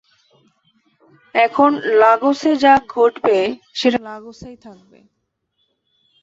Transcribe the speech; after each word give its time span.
এখন 1.35 1.71
লাগোসে 2.01 2.51
যা 2.63 2.73
ঘটবে 2.95 3.37
সেটা 3.75 3.97
লাগোসেই 4.05 4.57
থাকবে। 4.65 4.99